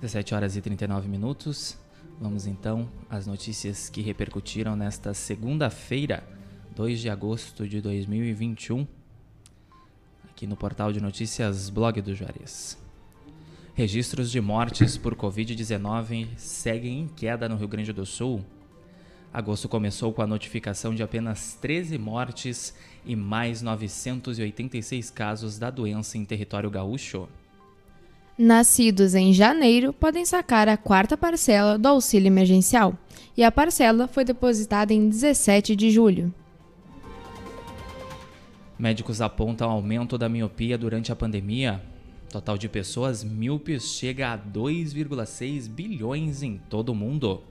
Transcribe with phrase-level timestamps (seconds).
[0.00, 1.76] 17 horas e 39 minutos.
[2.18, 6.26] Vamos então às notícias que repercutiram nesta segunda-feira,
[6.74, 8.86] 2 de agosto de 2021,
[10.30, 12.78] aqui no portal de notícias Blog do Juarez.
[13.74, 18.42] Registros de mortes por Covid-19 seguem em queda no Rio Grande do Sul.
[19.30, 22.74] Agosto começou com a notificação de apenas 13 mortes
[23.04, 27.28] e mais 986 casos da doença em território gaúcho.
[28.42, 32.96] Nascidos em janeiro podem sacar a quarta parcela do auxílio emergencial
[33.36, 36.32] e a parcela foi depositada em 17 de julho.
[38.78, 41.82] Médicos apontam aumento da miopia durante a pandemia.
[42.30, 47.42] Total de pessoas míopes chega a 2,6 bilhões em todo o mundo.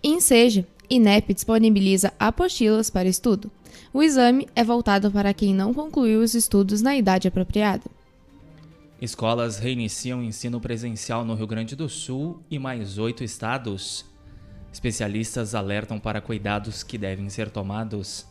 [0.00, 3.50] Enseja, INEP disponibiliza apostilas para estudo.
[3.92, 7.82] O exame é voltado para quem não concluiu os estudos na idade apropriada.
[9.02, 14.04] Escolas reiniciam ensino presencial no Rio Grande do Sul e mais oito estados.
[14.72, 18.24] Especialistas alertam para cuidados que devem ser tomados.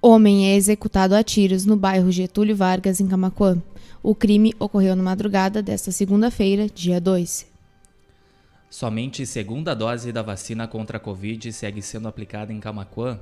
[0.00, 3.62] Homem é executado a tiros no bairro Getúlio Vargas, em Camaquã.
[4.02, 7.46] O crime ocorreu na madrugada desta segunda-feira, dia 2.
[8.70, 13.20] Somente segunda dose da vacina contra a Covid segue sendo aplicada em Camaquã.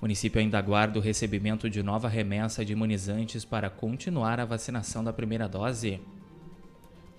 [0.00, 5.02] O município ainda aguarda o recebimento de nova remessa de imunizantes para continuar a vacinação
[5.02, 6.00] da primeira dose.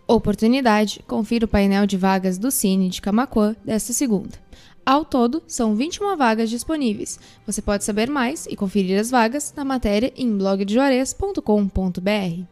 [0.08, 4.38] Oportunidade, confira o painel de vagas do Cine de Camaquã desta segunda.
[4.86, 7.20] Ao todo, são 21 vagas disponíveis.
[7.46, 12.46] Você pode saber mais e conferir as vagas na matéria em blogdejuarez.com.br.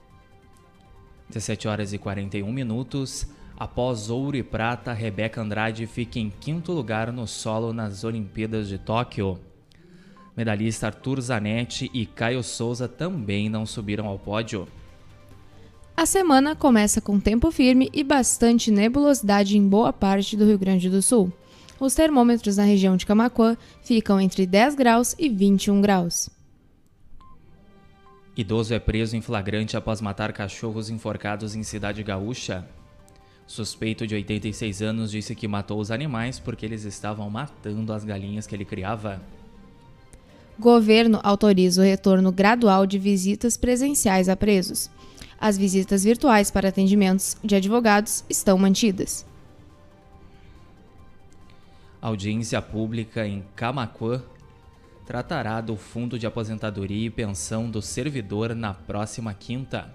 [1.30, 3.26] 17 horas e 41 minutos.
[3.58, 8.78] Após ouro e prata, Rebeca Andrade fica em quinto lugar no solo nas Olimpíadas de
[8.78, 9.40] Tóquio.
[10.36, 14.68] Medalhista Arthur Zanetti e Caio Souza também não subiram ao pódio.
[15.96, 20.90] A semana começa com tempo firme e bastante nebulosidade em boa parte do Rio Grande
[20.90, 21.32] do Sul.
[21.80, 26.30] Os termômetros na região de Camaquã ficam entre 10 graus e 21 graus.
[28.36, 32.68] Idoso é preso em flagrante após matar cachorros enforcados em Cidade Gaúcha.
[33.48, 38.46] Suspeito de 86 anos disse que matou os animais porque eles estavam matando as galinhas
[38.46, 39.22] que ele criava.
[40.58, 44.90] Governo autoriza o retorno gradual de visitas presenciais a presos.
[45.40, 49.26] As visitas virtuais para atendimentos de advogados estão mantidas.
[52.02, 54.24] Audiência pública em Camaquã
[55.06, 59.94] tratará do Fundo de Aposentadoria e Pensão do Servidor na próxima quinta.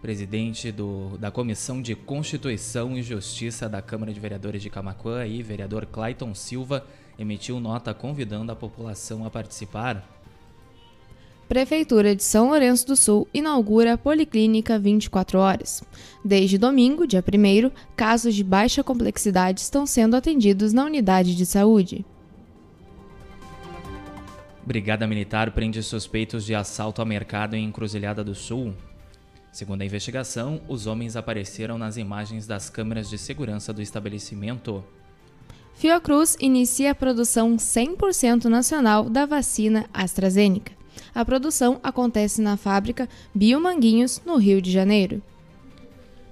[0.00, 5.42] Presidente do, da Comissão de Constituição e Justiça da Câmara de Vereadores de Camaquã, e
[5.42, 6.84] vereador Clayton Silva,
[7.18, 10.08] emitiu nota convidando a população a participar.
[11.48, 15.82] Prefeitura de São Lourenço do Sul inaugura a Policlínica 24 horas.
[16.24, 22.06] Desde domingo, dia 1, casos de baixa complexidade estão sendo atendidos na unidade de saúde.
[24.64, 28.72] Brigada Militar prende suspeitos de assalto a mercado em Encruzilhada do Sul.
[29.52, 34.82] Segundo a investigação, os homens apareceram nas imagens das câmeras de segurança do estabelecimento.
[35.74, 40.72] Fiocruz inicia a produção 100% nacional da vacina AstraZeneca.
[41.14, 45.22] A produção acontece na fábrica Biomanguinhos, no Rio de Janeiro.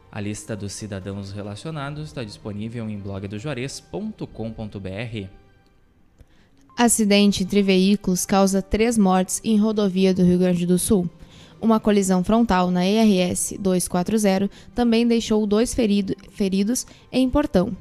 [0.09, 5.27] A lista dos cidadãos relacionados está disponível em blogdojuarez.com.br.
[6.77, 11.09] Acidente entre veículos causa três mortes em rodovia do Rio Grande do Sul.
[11.61, 17.75] Uma colisão frontal na ERS 240 também deixou dois ferido, feridos em Portão.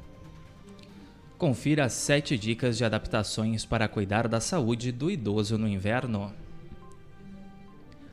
[1.40, 6.30] Confira as sete dicas de adaptações para cuidar da saúde do idoso no inverno.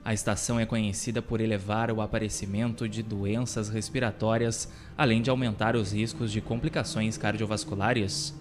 [0.02, 5.92] A estação é conhecida por elevar o aparecimento de doenças respiratórias, além de aumentar os
[5.92, 8.34] riscos de complicações cardiovasculares.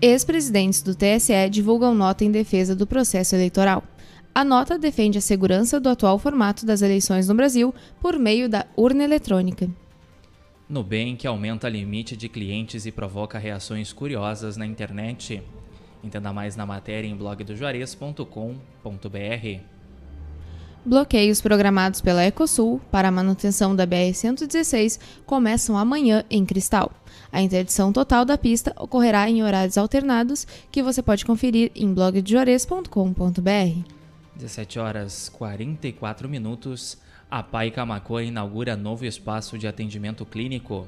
[0.00, 3.84] Ex-presidentes do TSE divulgam nota em defesa do processo eleitoral.
[4.34, 8.64] A nota defende a segurança do atual formato das eleições no Brasil por meio da
[8.78, 9.68] urna eletrônica.
[10.68, 15.42] Nubank aumenta limite de clientes e provoca reações curiosas na internet.
[16.02, 19.74] Entenda mais na matéria em blogdojuarez.com.br.
[20.86, 26.92] Bloqueios programados pela Ecosul para a manutenção da BR-116 começam amanhã em Cristal.
[27.32, 33.90] A interdição total da pista ocorrerá em horários alternados, que você pode conferir em blogdejuarez.com.br.
[34.36, 36.98] 17 horas 44 minutos.
[37.36, 40.86] A PAI Camacoa inaugura novo espaço de atendimento clínico.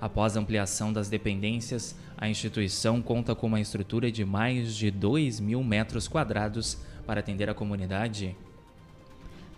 [0.00, 5.62] Após ampliação das dependências, a instituição conta com uma estrutura de mais de 2 mil
[5.62, 8.34] metros quadrados para atender a comunidade.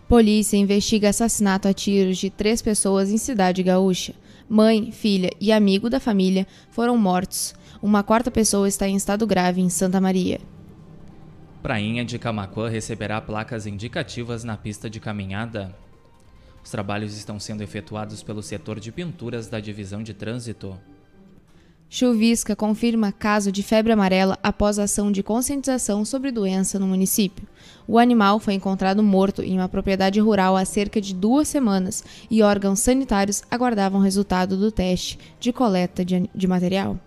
[0.05, 4.13] Polícia investiga assassinato a tiros de três pessoas em Cidade Gaúcha.
[4.49, 7.55] Mãe, filha e amigo da família foram mortos.
[7.81, 10.41] Uma quarta pessoa está em estado grave em Santa Maria.
[11.61, 15.73] Prainha de Camacuã receberá placas indicativas na pista de caminhada.
[16.63, 20.79] Os trabalhos estão sendo efetuados pelo setor de pinturas da Divisão de Trânsito.
[21.89, 27.47] Chuvisca confirma caso de febre amarela após ação de conscientização sobre doença no município.
[27.87, 32.41] O animal foi encontrado morto em uma propriedade rural há cerca de duas semanas e
[32.41, 36.97] órgãos sanitários aguardavam o resultado do teste de coleta de, de material.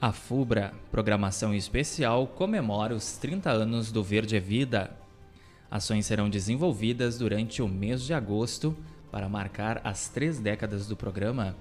[0.00, 4.96] A FUBRA, programação especial, comemora os 30 anos do Verde é Vida.
[5.70, 8.76] Ações serão desenvolvidas durante o mês de agosto
[9.10, 11.56] para marcar as três décadas do programa.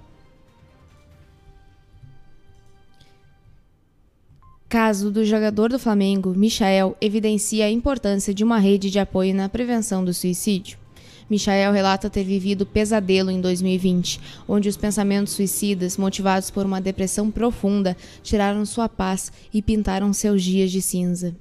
[4.67, 9.47] Caso do jogador do Flamengo, Michael, evidencia a importância de uma rede de apoio na
[9.47, 10.77] prevenção do suicídio.
[11.29, 17.31] Michael relata ter vivido pesadelo em 2020, onde os pensamentos suicidas, motivados por uma depressão
[17.31, 21.35] profunda, tiraram sua paz e pintaram seus dias de cinza.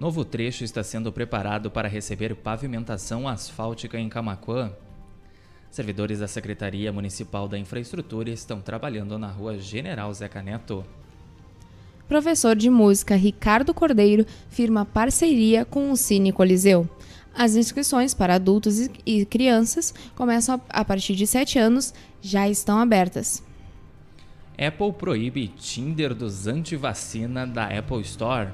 [0.00, 4.72] Novo trecho está sendo preparado para receber pavimentação asfáltica em Camacuã.
[5.70, 10.86] Servidores da Secretaria Municipal da Infraestrutura estão trabalhando na rua General Zeca Neto.
[12.08, 16.88] Professor de música Ricardo Cordeiro firma parceria com o Cine Coliseu.
[17.34, 21.92] As inscrições para adultos e crianças começam a partir de 7 anos,
[22.22, 23.42] já estão abertas.
[24.58, 28.48] Apple proíbe Tinder dos antivacina da Apple Store.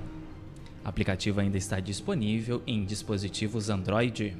[0.86, 4.36] O aplicativo ainda está disponível em dispositivos Android.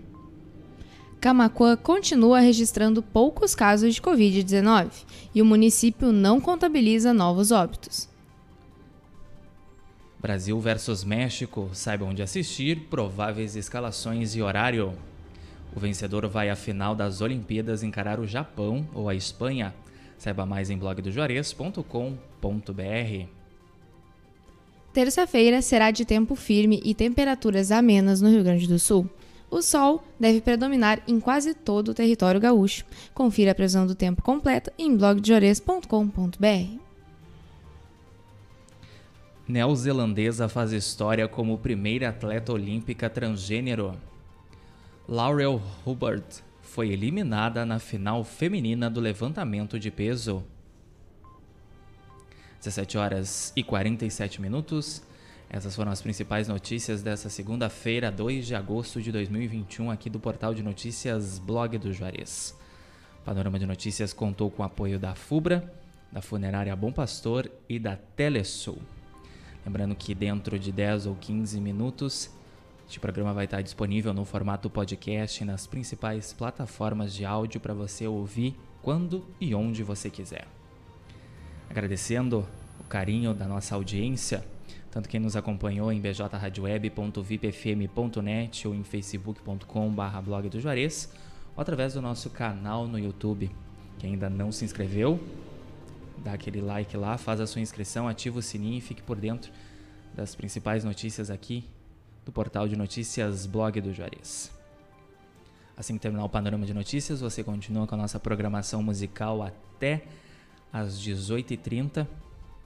[1.21, 4.93] Camacuã continua registrando poucos casos de Covid-19
[5.35, 8.09] e o município não contabiliza novos óbitos.
[10.21, 14.95] Brasil versus México, saiba onde assistir, prováveis escalações e horário.
[15.75, 19.75] O vencedor vai à final das Olimpíadas encarar o Japão ou a Espanha.
[20.17, 23.36] Saiba mais em blogdojuarez.com.br.
[24.97, 29.07] Terça-feira será de tempo firme e temperaturas amenas no Rio Grande do Sul.
[29.51, 32.83] O sol deve predominar em quase todo o território gaúcho.
[33.13, 36.81] Confira a previsão do tempo completa em blogdeores.com.br.
[39.47, 43.93] Neozelandesa faz história como primeira atleta olímpica transgênero.
[45.07, 46.25] Laurel Hubbard
[46.63, 50.43] foi eliminada na final feminina do levantamento de peso.
[52.59, 55.03] 17 horas e 47 minutos.
[55.49, 60.53] Essas foram as principais notícias dessa segunda-feira, 2 de agosto de 2021, aqui do portal
[60.53, 62.57] de notícias Blog do Juarez.
[63.23, 65.73] O Panorama de Notícias contou com o apoio da FUBRA,
[66.11, 68.79] da Funerária Bom Pastor e da Telesul.
[69.65, 72.31] Lembrando que dentro de 10 ou 15 minutos
[72.89, 78.07] Este programa vai estar disponível no formato podcast nas principais plataformas de áudio para você
[78.07, 80.56] ouvir quando e onde você quiser.
[81.69, 82.47] Agradecendo
[82.81, 84.43] o carinho da nossa audiência,
[84.91, 91.13] tanto quem nos acompanhou em bjradioweb.vipfm.net ou em facebook.com.br blog do Juarez,
[91.55, 93.51] ou através do nosso canal no YouTube.
[93.99, 95.21] Quem ainda não se inscreveu,
[96.19, 99.51] dá aquele like lá, faz a sua inscrição, ativa o sininho e fique por dentro
[100.15, 101.65] das principais notícias aqui
[102.25, 104.51] do portal de notícias Blog do Juarez.
[105.77, 110.05] Assim que terminar o panorama de notícias, você continua com a nossa programação musical até
[110.77, 112.07] às 18h30.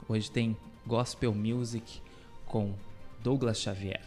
[0.07, 2.01] Hoje tem Gospel Music
[2.45, 2.73] com
[3.23, 4.01] Douglas Xavier.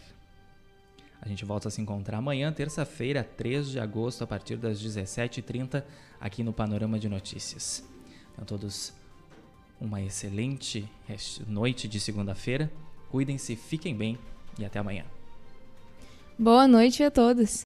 [1.19, 5.83] A gente volta a se encontrar amanhã, terça-feira, 3 de agosto, a partir das 17h30,
[6.21, 7.83] aqui no Panorama de Notícias.
[8.33, 8.93] Então, todos
[9.81, 10.87] uma excelente
[11.47, 12.71] noite de segunda-feira.
[13.09, 14.19] Cuidem-se, fiquem bem
[14.59, 15.05] e até amanhã.
[16.37, 17.49] Boa noite a todos.